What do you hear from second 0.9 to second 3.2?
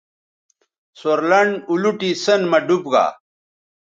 سور لنڈ اولوٹی سیئن مہ ڈوب گا